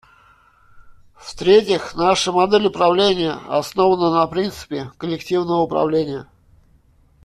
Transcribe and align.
В-третьих, 1.13 1.93
наша 1.93 2.31
модель 2.31 2.65
управления 2.65 3.39
основана 3.47 4.09
на 4.09 4.25
принципе 4.25 4.89
коллективного 4.97 5.61
управления. 5.61 6.25